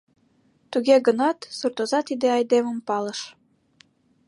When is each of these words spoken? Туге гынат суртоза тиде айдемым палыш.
Туге 0.71 0.95
гынат 1.07 1.39
суртоза 1.57 1.99
тиде 2.07 2.27
айдемым 2.37 2.77
палыш. 2.87 3.19